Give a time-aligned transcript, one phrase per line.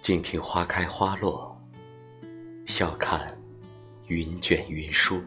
[0.00, 1.54] 静听花开花落，
[2.64, 3.38] 笑看
[4.06, 5.22] 云卷云舒。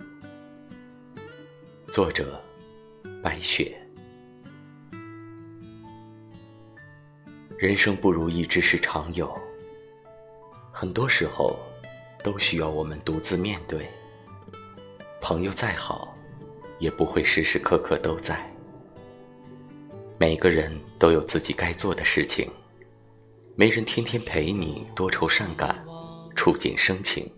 [1.91, 2.41] 作者：
[3.21, 3.79] 白雪。
[7.55, 9.31] 人生不如意之事常有，
[10.71, 11.55] 很多时候
[12.23, 13.87] 都需要我们独自面对。
[15.21, 16.17] 朋友再好，
[16.79, 18.43] 也不会时时刻刻都在。
[20.17, 22.51] 每个人都有自己该做的事情。
[23.55, 25.79] 没人天天陪你多愁善感，
[26.35, 27.31] 触景生情。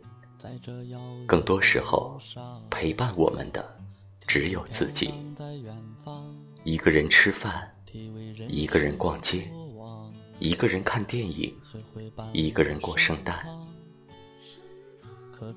[1.27, 2.17] 更多时候，
[2.69, 3.77] 陪伴我们的
[4.21, 5.13] 只有自己。
[6.63, 7.69] 一个人吃饭，
[8.47, 9.51] 一个人逛街，
[10.39, 11.53] 一个人看电影，
[12.31, 13.45] 一个人过圣诞。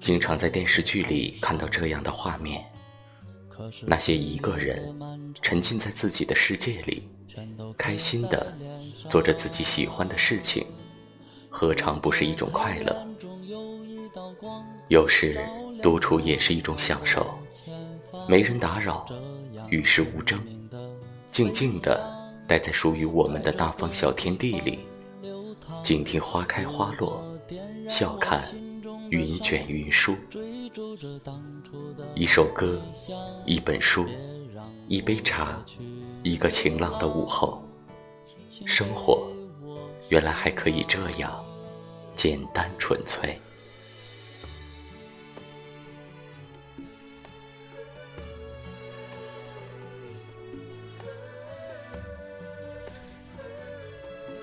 [0.01, 2.65] 经常在电视剧里看到这样的画面：
[3.87, 7.09] 那些一个人沉浸在自己的世界里。
[7.77, 8.53] 开心的
[9.09, 10.67] 做着自己喜欢的事情，
[11.49, 13.07] 何尝不是一种快乐？
[14.89, 15.39] 有时
[15.83, 17.27] 独处也是一种享受，
[18.27, 19.07] 没人打扰，
[19.69, 20.41] 与世无争，
[21.31, 22.01] 静静的
[22.47, 24.81] 待在属于我们的大方小天地里，
[25.83, 27.23] 静听花开花落，
[27.89, 28.41] 笑看
[29.11, 30.17] 云卷云舒。
[32.15, 32.81] 一首歌，
[33.45, 34.07] 一本书，
[34.89, 35.63] 一杯茶。
[36.29, 37.63] 一个晴朗的午后，
[38.67, 39.27] 生活
[40.11, 41.43] 原来还可以这样
[42.15, 43.41] 简单纯粹。